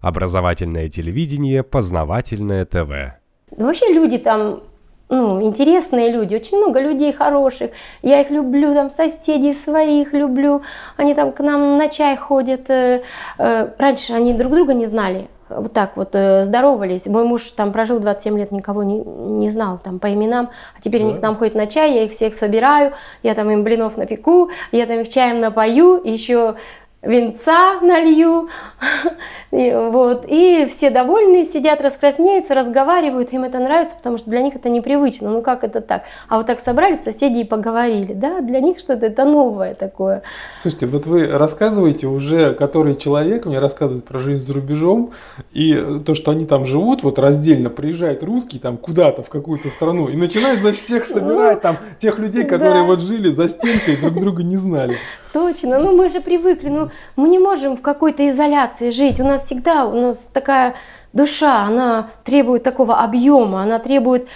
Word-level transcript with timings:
Образовательное 0.00 0.88
телевидение, 0.88 1.62
познавательное 1.62 2.64
ТВ. 2.64 3.16
Вообще 3.50 3.92
люди 3.92 4.18
там 4.18 4.62
ну, 5.10 5.42
интересные 5.42 6.10
люди, 6.10 6.34
очень 6.34 6.58
много 6.58 6.80
людей 6.80 7.12
хороших. 7.12 7.70
Я 8.02 8.20
их 8.20 8.30
люблю, 8.30 8.74
там 8.74 8.90
соседей 8.90 9.54
своих 9.54 10.12
люблю. 10.12 10.62
Они 10.96 11.14
там 11.14 11.32
к 11.32 11.40
нам 11.40 11.76
на 11.76 11.88
чай 11.88 12.16
ходят. 12.16 12.68
Э, 12.68 13.02
э, 13.38 13.68
раньше 13.78 14.12
они 14.12 14.34
друг 14.34 14.52
друга 14.52 14.74
не 14.74 14.84
знали. 14.84 15.28
Вот 15.48 15.72
так 15.72 15.96
вот 15.96 16.10
э, 16.12 16.44
здоровались. 16.44 17.06
Мой 17.06 17.24
муж 17.24 17.42
там 17.52 17.72
прожил 17.72 18.00
27 18.00 18.38
лет, 18.38 18.52
никого 18.52 18.82
не, 18.82 18.98
не 18.98 19.48
знал 19.48 19.78
там 19.78 19.98
по 19.98 20.12
именам. 20.12 20.50
А 20.76 20.82
теперь 20.82 21.00
да. 21.00 21.08
они 21.08 21.18
к 21.18 21.22
нам 21.22 21.36
ходят 21.36 21.54
на 21.54 21.66
чай, 21.66 21.94
я 21.94 22.04
их 22.04 22.10
всех 22.10 22.34
собираю, 22.34 22.92
я 23.22 23.34
там 23.34 23.50
им 23.50 23.64
блинов 23.64 23.96
напеку, 23.96 24.50
я 24.72 24.84
там 24.84 25.00
их 25.00 25.08
чаем 25.08 25.40
напою, 25.40 26.02
еще 26.04 26.56
венца 27.02 27.80
налью, 27.80 28.48
и, 29.52 29.72
вот, 29.72 30.24
и 30.28 30.66
все 30.68 30.90
довольные 30.90 31.44
сидят, 31.44 31.80
раскраснеются, 31.80 32.54
разговаривают, 32.54 33.32
им 33.32 33.44
это 33.44 33.58
нравится, 33.58 33.96
потому 33.96 34.18
что 34.18 34.30
для 34.30 34.42
них 34.42 34.56
это 34.56 34.68
непривычно, 34.68 35.30
ну 35.30 35.42
как 35.42 35.62
это 35.62 35.80
так? 35.80 36.02
А 36.28 36.38
вот 36.38 36.46
так 36.46 36.58
собрались 36.58 37.00
соседи 37.00 37.40
и 37.40 37.44
поговорили, 37.44 38.14
да, 38.14 38.40
для 38.40 38.60
них 38.60 38.80
что-то 38.80 39.06
это 39.06 39.24
новое 39.24 39.74
такое. 39.74 40.22
Слушайте, 40.58 40.86
вот 40.86 41.06
вы 41.06 41.26
рассказываете 41.26 42.08
уже, 42.08 42.52
который 42.54 42.96
человек 42.96 43.46
мне 43.46 43.58
рассказывает 43.60 44.04
про 44.04 44.18
жизнь 44.18 44.44
за 44.44 44.54
рубежом, 44.54 45.12
и 45.52 46.00
то, 46.04 46.14
что 46.14 46.32
они 46.32 46.46
там 46.46 46.66
живут, 46.66 47.04
вот 47.04 47.18
раздельно 47.18 47.70
приезжает 47.70 48.24
русский 48.24 48.58
там 48.58 48.76
куда-то 48.76 49.22
в 49.22 49.28
какую-то 49.28 49.70
страну 49.70 50.08
и 50.08 50.16
начинает, 50.16 50.60
значит, 50.60 50.80
всех 50.80 51.06
собирать, 51.06 51.60
там, 51.60 51.78
тех 51.98 52.18
людей, 52.18 52.44
которые 52.44 52.82
вот 52.82 53.00
жили 53.00 53.30
за 53.30 53.48
стенкой, 53.48 53.96
друг 53.96 54.14
друга 54.14 54.42
не 54.42 54.56
знали. 54.56 54.98
Точно, 55.38 55.78
ну 55.78 55.96
мы 55.96 56.08
же 56.08 56.20
привыкли, 56.20 56.68
ну 56.68 56.90
мы 57.14 57.28
не 57.28 57.38
можем 57.38 57.76
в 57.76 57.80
какой-то 57.80 58.28
изоляции 58.28 58.90
жить. 58.90 59.20
У 59.20 59.24
нас 59.24 59.44
всегда, 59.44 59.86
у 59.86 59.94
нас 59.94 60.28
такая 60.32 60.74
душа, 61.12 61.62
она 61.62 62.10
требует 62.24 62.64
такого 62.64 62.98
объема, 62.98 63.62
она 63.62 63.78
требует 63.78 64.26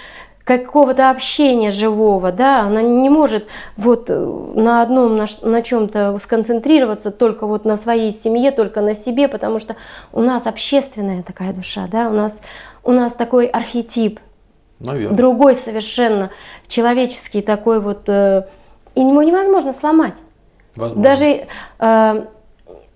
какого-то 0.44 1.10
общения 1.10 1.72
живого, 1.72 2.30
да, 2.30 2.60
она 2.60 2.82
не 2.82 3.10
может 3.10 3.48
вот 3.76 4.10
э, 4.10 4.14
на 4.54 4.80
одном, 4.80 5.16
на, 5.16 5.24
на 5.42 5.60
чем-то 5.60 6.16
сконцентрироваться 6.18 7.10
только 7.10 7.48
вот 7.48 7.64
на 7.64 7.76
своей 7.76 8.12
семье, 8.12 8.52
только 8.52 8.80
на 8.80 8.94
себе, 8.94 9.26
потому 9.26 9.58
что 9.58 9.74
у 10.12 10.20
нас 10.20 10.46
общественная 10.46 11.24
такая 11.24 11.52
душа, 11.52 11.88
да, 11.90 12.08
у 12.10 12.12
нас, 12.12 12.42
у 12.84 12.92
нас 12.92 13.14
такой 13.14 13.46
архетип, 13.46 14.20
Наверное. 14.78 15.16
другой 15.16 15.56
совершенно, 15.56 16.30
человеческий 16.68 17.42
такой 17.42 17.80
вот, 17.80 18.08
э, 18.08 18.46
и 18.94 19.00
его 19.00 19.24
невозможно 19.24 19.72
сломать. 19.72 20.18
Возможно. 20.76 21.02
Даже, 21.02 21.46
э, 21.78 22.26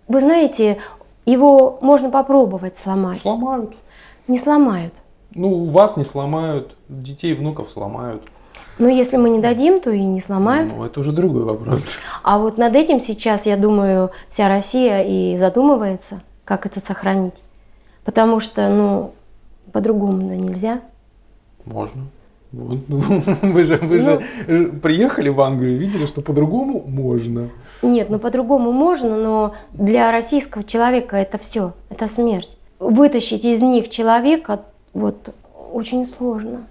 вы 0.09 0.21
знаете, 0.21 0.79
его 1.25 1.79
можно 1.83 2.11
попробовать 2.11 2.77
сломать. 2.77 3.21
Сломают. 3.21 3.75
Не 4.29 4.39
сломают. 4.39 4.95
Ну, 5.35 5.65
вас 5.65 5.97
не 5.97 6.05
сломают, 6.05 6.75
детей, 6.89 7.35
внуков 7.35 7.71
сломают. 7.71 8.23
Но 8.79 8.89
если 8.89 9.17
мы 9.17 9.31
не 9.31 9.41
дадим, 9.41 9.81
то 9.81 9.91
и 9.91 10.03
не 10.03 10.21
сломают. 10.21 10.73
Ну, 10.75 10.85
это 10.85 11.01
уже 11.01 11.13
другой 11.13 11.45
вопрос. 11.45 11.97
А 12.23 12.39
вот 12.39 12.59
над 12.59 12.75
этим 12.77 13.01
сейчас, 13.01 13.47
я 13.47 13.57
думаю, 13.57 14.11
вся 14.29 14.49
Россия 14.49 15.03
и 15.03 15.37
задумывается, 15.39 16.21
как 16.45 16.67
это 16.67 16.81
сохранить. 16.81 17.43
Потому 18.05 18.39
что, 18.41 18.69
ну, 18.69 19.13
по-другому 19.73 20.21
нельзя. 20.21 20.81
Можно. 21.65 22.03
Вот, 22.53 22.79
ну, 22.89 22.99
вы 23.43 23.65
же, 23.65 23.77
вы 23.77 24.01
ну, 24.01 24.21
же 24.49 24.69
приехали 24.83 25.29
в 25.29 25.41
Англию, 25.41 25.77
видели, 25.77 26.07
что 26.07 26.23
по-другому 26.23 26.85
можно. 26.87 27.51
Нет, 27.83 28.09
ну 28.11 28.19
по-другому 28.19 28.73
можно, 28.73 29.17
но 29.17 29.55
для 29.73 30.11
российского 30.11 30.65
человека 30.65 31.17
это 31.17 31.39
все, 31.39 31.75
это 31.91 32.07
смерть. 32.07 32.57
Вытащить 32.79 33.45
из 33.45 33.61
них 33.63 33.89
человека 33.89 34.63
вот 34.95 35.35
очень 35.73 36.07
сложно. 36.07 36.67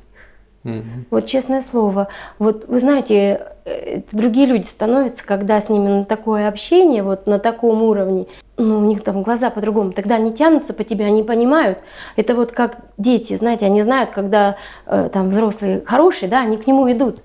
Угу. 0.66 1.06
Вот 1.12 1.26
честное 1.28 1.62
слово. 1.62 2.08
Вот 2.40 2.66
вы 2.68 2.80
знаете, 2.80 3.48
э, 3.66 4.02
другие 4.12 4.48
люди 4.48 4.66
становятся, 4.66 5.26
когда 5.26 5.62
с 5.62 5.70
ними 5.70 5.88
на 5.90 6.06
такое 6.06 6.48
общение, 6.48 7.04
вот 7.04 7.28
на 7.28 7.38
таком 7.38 7.84
уровне, 7.84 8.26
ну, 8.58 8.80
у 8.80 8.82
них 8.82 9.04
там 9.04 9.22
глаза 9.22 9.52
по-другому, 9.52 9.92
тогда 9.92 10.16
они 10.16 10.34
тянутся 10.34 10.74
по 10.74 10.84
тебе, 10.84 11.06
они 11.06 11.22
понимают. 11.22 11.78
Это 12.16 12.34
вот 12.34 12.52
как 12.52 12.78
дети, 12.98 13.36
знаете, 13.36 13.68
они 13.68 13.84
знают, 13.84 14.10
когда 14.10 14.58
э, 14.88 15.10
там 15.14 15.30
взрослые 15.30 15.84
хорошие, 15.86 16.30
да, 16.30 16.42
они 16.42 16.58
к 16.58 16.66
нему 16.66 16.92
идут. 16.92 17.22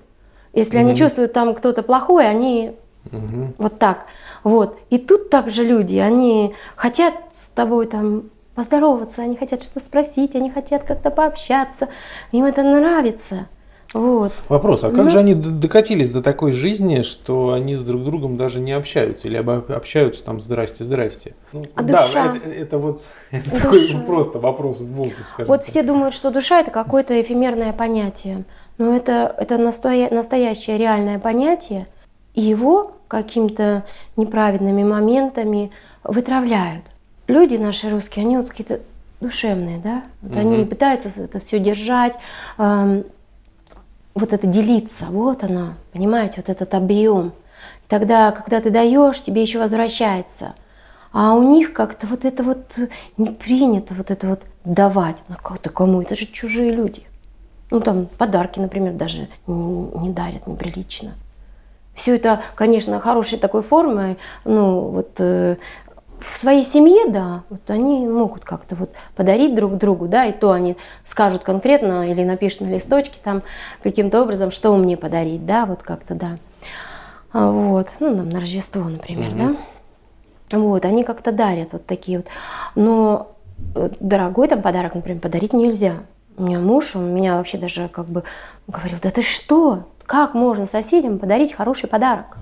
Если 0.53 0.77
угу. 0.77 0.85
они 0.85 0.95
чувствуют 0.95 1.33
там 1.33 1.55
кто-то 1.55 1.81
плохой, 1.81 2.29
они 2.29 2.73
угу. 3.11 3.53
вот 3.57 3.79
так. 3.79 4.05
Вот. 4.43 4.77
И 4.91 4.99
тут 4.99 5.31
также 5.31 5.63
люди, 5.63 5.97
они 5.97 6.53
хотят 6.75 7.15
с 7.33 7.49
тобой 7.49 7.87
там 7.87 8.25
поздороваться, 8.61 9.23
они 9.23 9.35
хотят 9.35 9.63
что 9.63 9.79
спросить, 9.79 10.35
они 10.35 10.51
хотят 10.51 10.83
как-то 10.83 11.09
пообщаться, 11.09 11.87
им 12.31 12.45
это 12.45 12.61
нравится. 12.61 13.47
Вот. 13.91 14.31
Вопрос, 14.49 14.83
а 14.83 14.89
как 14.91 15.05
ну, 15.05 15.09
же 15.09 15.17
они 15.17 15.33
докатились 15.33 16.11
до 16.11 16.21
такой 16.21 16.51
жизни, 16.51 17.01
что 17.01 17.53
они 17.53 17.75
с 17.75 17.81
друг 17.83 18.03
другом 18.03 18.37
даже 18.37 18.59
не 18.59 18.71
общаются 18.71 19.27
или 19.27 19.37
общаются 19.37 20.23
там 20.23 20.41
здрасте, 20.41 20.83
здрасте? 20.83 21.33
Ну, 21.53 21.65
а 21.75 21.81
да, 21.81 22.05
душа? 22.05 22.35
Это, 22.35 22.49
это 22.49 22.77
вот 22.77 23.07
это 23.31 23.49
такой 23.49 23.81
просто 24.05 24.39
вопрос 24.39 24.79
в 24.79 24.93
воздух, 24.93 25.27
скажем 25.27 25.47
Вот 25.47 25.61
так. 25.61 25.69
все 25.69 25.81
думают, 25.81 26.13
что 26.13 26.29
душа 26.29 26.59
это 26.59 26.69
какое-то 26.69 27.19
эфемерное 27.19 27.73
понятие, 27.73 28.45
но 28.77 28.95
это, 28.95 29.35
это 29.39 29.57
настоя, 29.57 30.07
настоящее 30.11 30.77
реальное 30.77 31.17
понятие, 31.17 31.87
и 32.35 32.41
его 32.41 32.91
какими-то 33.07 33.85
неправильными 34.15 34.83
моментами 34.83 35.71
вытравляют 36.03 36.90
люди 37.31 37.55
наши 37.55 37.89
русские, 37.89 38.25
они 38.25 38.37
вот 38.37 38.49
какие-то 38.49 38.81
душевные, 39.19 39.79
да, 39.79 40.03
вот 40.21 40.31
угу. 40.31 40.39
они 40.39 40.65
пытаются 40.65 41.09
это 41.15 41.39
все 41.39 41.59
держать, 41.59 42.17
эм, 42.57 43.05
вот 44.13 44.33
это 44.33 44.47
делиться, 44.47 45.05
вот 45.05 45.43
она, 45.43 45.75
понимаете, 45.93 46.35
вот 46.37 46.49
этот 46.49 46.73
объем. 46.73 47.33
Тогда, 47.87 48.31
когда 48.31 48.61
ты 48.61 48.69
даешь, 48.69 49.21
тебе 49.21 49.41
еще 49.41 49.59
возвращается. 49.59 50.53
А 51.13 51.33
у 51.35 51.43
них 51.43 51.73
как-то 51.73 52.07
вот 52.07 52.25
это 52.25 52.41
вот 52.41 52.79
не 53.17 53.31
принято, 53.31 53.93
вот 53.93 54.11
это 54.11 54.27
вот 54.27 54.43
давать. 54.63 55.17
Ну 55.27 55.35
как-то 55.41 55.69
кому? 55.69 56.01
Это 56.01 56.15
же 56.15 56.25
чужие 56.25 56.71
люди. 56.71 57.03
Ну 57.69 57.81
там 57.81 58.05
подарки, 58.05 58.59
например, 58.59 58.93
даже 58.93 59.27
не, 59.45 59.99
не 59.99 60.09
дарят 60.09 60.47
неприлично. 60.47 61.13
Все 61.93 62.15
это, 62.15 62.41
конечно, 62.55 62.99
хорошей 63.01 63.37
такой 63.37 63.61
формы, 63.61 64.17
ну 64.45 64.87
вот 64.87 65.11
э, 65.19 65.57
в 66.21 66.37
своей 66.37 66.63
семье, 66.63 67.09
да, 67.09 67.43
вот 67.49 67.69
они 67.69 68.07
могут 68.07 68.45
как-то 68.45 68.75
вот 68.75 68.91
подарить 69.15 69.55
друг 69.55 69.77
другу, 69.77 70.07
да, 70.07 70.25
и 70.25 70.31
то 70.31 70.51
они 70.51 70.77
скажут 71.03 71.43
конкретно 71.43 72.09
или 72.09 72.23
напишут 72.23 72.61
на 72.61 72.67
листочке 72.67 73.17
там 73.23 73.41
каким-то 73.81 74.21
образом, 74.21 74.51
что 74.51 74.75
мне 74.77 74.97
подарить, 74.97 75.45
да, 75.45 75.65
вот 75.65 75.81
как-то, 75.81 76.13
да. 76.13 76.37
А 77.33 77.49
вот, 77.49 77.87
ну, 77.99 78.15
нам 78.15 78.29
на 78.29 78.39
Рождество, 78.39 78.83
например, 78.83 79.29
угу. 79.29 79.37
да. 80.51 80.57
Вот, 80.57 80.85
они 80.85 81.03
как-то 81.03 81.31
дарят 81.31 81.69
вот 81.71 81.85
такие 81.85 82.19
вот. 82.19 82.27
Но 82.75 83.31
э, 83.73 83.89
дорогой 83.99 84.47
там 84.47 84.61
подарок, 84.61 84.95
например, 84.95 85.21
подарить 85.21 85.53
нельзя. 85.53 85.95
У 86.37 86.43
меня 86.43 86.59
муж, 86.59 86.95
он 86.95 87.13
меня 87.13 87.37
вообще 87.37 87.57
даже 87.57 87.87
как 87.87 88.05
бы 88.05 88.23
говорил, 88.67 88.97
да 89.01 89.09
ты 89.11 89.21
что, 89.21 89.87
как 90.05 90.33
можно 90.33 90.65
соседям 90.65 91.19
подарить 91.19 91.53
хороший 91.53 91.87
подарок? 91.87 92.37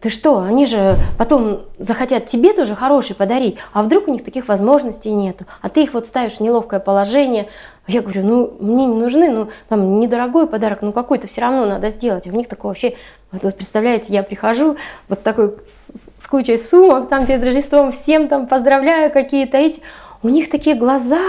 Ты 0.00 0.08
что, 0.08 0.40
они 0.40 0.64
же 0.64 0.96
потом 1.18 1.60
захотят 1.78 2.24
тебе 2.24 2.54
тоже 2.54 2.74
хороший 2.74 3.14
подарить, 3.14 3.58
а 3.74 3.82
вдруг 3.82 4.08
у 4.08 4.12
них 4.12 4.24
таких 4.24 4.48
возможностей 4.48 5.10
нету, 5.10 5.44
а 5.60 5.68
ты 5.68 5.82
их 5.82 5.92
вот 5.92 6.06
ставишь 6.06 6.34
в 6.34 6.40
неловкое 6.40 6.80
положение. 6.80 7.48
Я 7.86 8.00
говорю, 8.00 8.24
ну 8.24 8.54
мне 8.60 8.86
не 8.86 8.94
нужны, 8.94 9.30
ну 9.30 9.48
там 9.68 10.00
недорогой 10.00 10.46
подарок, 10.46 10.80
ну 10.80 10.92
какой-то 10.92 11.26
все 11.26 11.42
равно 11.42 11.66
надо 11.66 11.90
сделать. 11.90 12.26
А 12.26 12.30
у 12.30 12.32
них 12.32 12.48
такое 12.48 12.70
вообще, 12.70 12.96
вот, 13.30 13.42
вот 13.42 13.56
представляете, 13.56 14.14
я 14.14 14.22
прихожу 14.22 14.76
вот 15.08 15.18
с 15.18 15.22
такой, 15.22 15.56
с, 15.66 16.10
с 16.16 16.26
кучей 16.26 16.56
сумок, 16.56 17.10
там 17.10 17.26
перед 17.26 17.44
Рождеством 17.44 17.92
всем 17.92 18.28
там 18.28 18.46
поздравляю 18.46 19.12
какие-то 19.12 19.58
эти. 19.58 19.82
У 20.22 20.30
них 20.30 20.48
такие 20.48 20.76
глаза, 20.76 21.20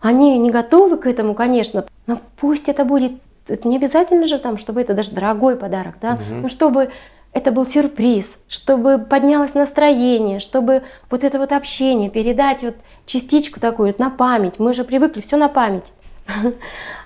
они 0.00 0.38
не 0.38 0.50
готовы 0.50 0.96
к 0.96 1.06
этому, 1.06 1.34
конечно, 1.34 1.84
но 2.08 2.18
пусть 2.36 2.68
это 2.68 2.84
будет, 2.84 3.12
это 3.46 3.68
не 3.68 3.76
обязательно 3.76 4.26
же 4.26 4.38
там, 4.38 4.58
чтобы 4.58 4.80
это 4.80 4.94
даже 4.94 5.12
дорогой 5.12 5.54
подарок, 5.54 5.94
да, 6.00 6.14
угу. 6.14 6.40
ну 6.42 6.48
чтобы 6.48 6.90
это 7.32 7.52
был 7.52 7.66
сюрприз, 7.66 8.40
чтобы 8.48 8.98
поднялось 8.98 9.54
настроение, 9.54 10.38
чтобы 10.38 10.82
вот 11.10 11.24
это 11.24 11.38
вот 11.38 11.52
общение 11.52 12.10
передать 12.10 12.62
вот 12.62 12.74
частичку 13.06 13.60
такую 13.60 13.88
вот 13.88 13.98
на 13.98 14.10
память. 14.10 14.58
Мы 14.58 14.72
же 14.72 14.84
привыкли 14.84 15.20
все 15.20 15.36
на 15.36 15.48
память. 15.48 15.92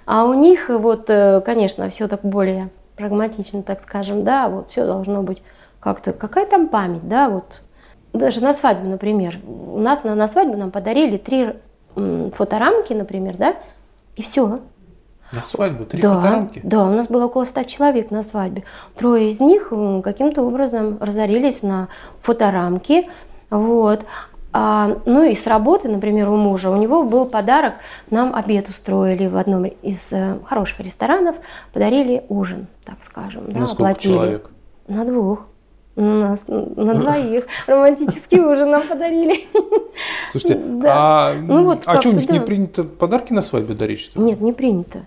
А 0.04 0.24
у 0.24 0.34
них 0.34 0.68
вот, 0.68 1.08
э, 1.10 1.40
конечно, 1.42 1.88
все 1.88 2.08
так 2.08 2.22
более 2.22 2.70
прагматично, 2.96 3.62
так 3.62 3.80
скажем, 3.80 4.24
да, 4.24 4.48
вот 4.48 4.72
все 4.72 4.84
должно 4.84 5.22
быть 5.22 5.40
как-то, 5.78 6.12
какая 6.12 6.44
там 6.44 6.66
память, 6.66 7.06
да, 7.06 7.28
вот. 7.28 7.62
Даже 8.12 8.42
на 8.42 8.52
свадьбу, 8.52 8.88
например. 8.88 9.38
У 9.46 9.78
нас 9.78 10.02
на, 10.02 10.16
на 10.16 10.26
свадьбу 10.26 10.56
нам 10.56 10.72
подарили 10.72 11.18
три 11.18 11.54
фоторамки, 12.34 12.92
например, 12.92 13.36
да, 13.36 13.54
и 14.16 14.22
все. 14.22 14.60
На 15.32 15.40
свадьбу? 15.40 15.84
Три 15.84 16.00
да, 16.02 16.16
фоторамки? 16.16 16.60
Да, 16.62 16.84
у 16.84 16.90
нас 16.90 17.08
было 17.08 17.26
около 17.26 17.44
ста 17.44 17.64
человек 17.64 18.10
на 18.10 18.22
свадьбе. 18.22 18.64
Трое 18.96 19.28
из 19.28 19.40
них 19.40 19.72
каким-то 20.04 20.42
образом 20.42 20.98
разорились 21.00 21.62
на 21.62 21.88
фоторамки. 22.20 23.08
Вот. 23.50 24.04
А, 24.54 24.98
ну 25.06 25.22
и 25.24 25.34
с 25.34 25.46
работы, 25.46 25.88
например, 25.88 26.28
у 26.28 26.36
мужа, 26.36 26.70
у 26.70 26.76
него 26.76 27.04
был 27.04 27.24
подарок, 27.24 27.74
нам 28.10 28.34
обед 28.34 28.68
устроили 28.68 29.26
в 29.26 29.38
одном 29.38 29.64
из 29.64 30.12
э, 30.12 30.36
хороших 30.44 30.80
ресторанов, 30.80 31.36
подарили 31.72 32.24
ужин, 32.28 32.66
так 32.84 32.96
скажем, 33.00 33.44
да, 33.48 33.60
На 33.60 33.66
сколько 33.66 33.84
оплатили. 33.84 34.12
человек? 34.12 34.50
На 34.88 35.06
двух. 35.06 35.46
У 35.96 36.02
нас 36.02 36.48
на 36.48 36.94
двоих 36.94 37.46
романтический 37.66 38.40
ужин 38.40 38.70
нам 38.70 38.82
подарили. 38.82 39.46
Слушайте, 40.30 40.54
Да. 40.66 41.28
а, 41.28 41.34
Ну 41.34 41.64
вот 41.64 41.84
а 41.86 41.98
что, 42.00 42.10
у 42.10 42.12
них 42.12 42.28
не 42.28 42.38
да. 42.38 42.44
принято 42.44 42.84
подарки 42.84 43.32
на 43.32 43.40
свадьбе 43.40 43.74
дарить, 43.74 44.00
что 44.00 44.18
ли? 44.20 44.26
Нет, 44.26 44.40
не 44.42 44.52
принято. 44.52 45.00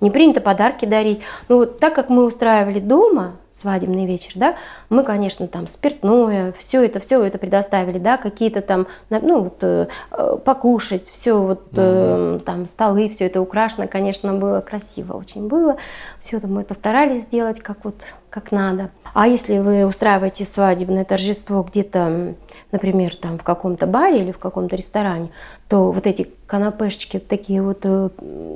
Не 0.00 0.10
принято 0.10 0.40
подарки 0.40 0.86
дарить. 0.86 1.20
Ну 1.48 1.56
вот 1.56 1.78
так 1.78 1.94
как 1.94 2.10
мы 2.10 2.24
устраивали 2.24 2.80
дома 2.80 3.36
свадебный 3.52 4.06
вечер, 4.06 4.32
да, 4.36 4.56
мы, 4.88 5.02
конечно, 5.02 5.48
там 5.48 5.66
спиртное, 5.66 6.52
все 6.52 6.84
это, 6.84 7.00
все 7.00 7.22
это 7.22 7.38
предоставили, 7.38 7.98
да, 7.98 8.16
какие-то 8.16 8.62
там, 8.62 8.86
ну 9.10 9.44
вот 9.44 9.58
э, 9.62 9.88
э, 10.12 10.36
покушать, 10.44 11.08
все 11.10 11.34
вот 11.34 11.66
э, 11.76 12.38
там 12.44 12.66
столы, 12.66 13.08
все 13.08 13.26
это 13.26 13.40
украшено, 13.40 13.88
конечно, 13.88 14.34
было 14.34 14.60
красиво, 14.60 15.14
очень 15.14 15.48
было. 15.48 15.76
Все 16.22 16.36
это 16.36 16.46
мы 16.46 16.62
постарались 16.62 17.22
сделать 17.22 17.60
как 17.60 17.84
вот 17.84 18.04
как 18.28 18.52
надо. 18.52 18.90
А 19.12 19.26
если 19.26 19.58
вы 19.58 19.84
устраиваете 19.84 20.44
свадебное 20.44 21.04
торжество 21.04 21.64
где-то, 21.64 22.36
например, 22.70 23.16
там 23.16 23.38
в 23.38 23.42
каком-то 23.42 23.86
баре 23.86 24.20
или 24.20 24.30
в 24.30 24.38
каком-то 24.38 24.76
ресторане, 24.76 25.30
то 25.68 25.90
вот 25.90 26.06
эти 26.06 26.30
канапешечки 26.46 27.18
такие 27.18 27.60
вот, 27.60 27.80
э, 27.82 28.10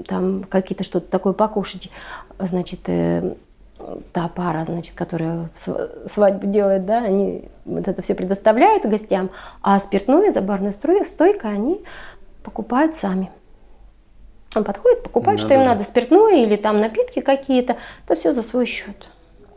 там 0.07 0.45
какие-то 0.45 0.85
что-то 0.85 1.11
такое 1.11 1.33
покушать, 1.33 1.91
значит, 2.39 2.89
та 4.13 4.29
пара, 4.29 4.65
значит, 4.65 4.95
которая 4.95 5.51
св- 5.57 5.91
свадьбу 6.07 6.47
делает, 6.47 6.87
да, 6.87 6.99
они 6.99 7.49
вот 7.65 7.89
это 7.89 8.03
все 8.03 8.15
предоставляют 8.15 8.85
гостям, 8.85 9.31
а 9.63 9.79
спиртное 9.79 10.31
за 10.31 10.41
барной 10.41 10.71
строй- 10.71 11.05
стойкой 11.05 11.53
они 11.53 11.83
покупают 12.43 12.95
сами. 12.95 13.31
Он 14.57 14.65
подходит, 14.65 15.03
покупает, 15.03 15.41
что 15.41 15.53
им 15.55 15.61
Надо 15.61 15.73
надо, 15.73 15.85
спиртное 15.85 16.45
или 16.45 16.57
там 16.57 16.81
напитки 16.81 17.21
какие-то, 17.21 17.77
это 18.07 18.15
все 18.15 18.33
за 18.33 18.43
свой 18.43 18.67
счет. 18.67 19.09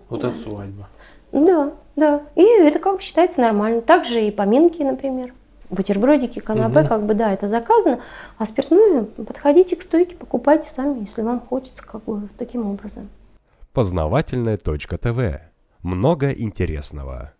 Вот 0.09 0.23
это 0.23 0.35
свадьба. 0.35 0.87
Да, 1.31 1.71
да. 1.95 2.21
И 2.35 2.43
это 2.43 2.79
как 2.79 2.95
бы 2.95 3.01
считается 3.01 3.41
нормально. 3.41 3.81
Также 3.81 4.21
и 4.21 4.31
поминки, 4.31 4.81
например. 4.81 5.33
Бутербродики, 5.69 6.39
канапе, 6.39 6.83
как 6.87 7.03
бы, 7.05 7.13
да, 7.13 7.33
это 7.33 7.47
заказано. 7.47 7.99
А 8.37 8.45
спиртное, 8.45 9.03
подходите 9.03 9.75
к 9.75 9.81
стойке, 9.81 10.15
покупайте 10.15 10.69
сами, 10.69 11.01
если 11.01 11.21
вам 11.21 11.41
хочется, 11.41 11.85
как 11.85 12.05
бы, 12.05 12.29
таким 12.37 12.65
образом. 12.71 13.09
Познавательная 13.77 14.57
точка 14.57 14.97
ТВ. 14.97 15.39
Много 15.83 16.31
интересного. 16.31 17.33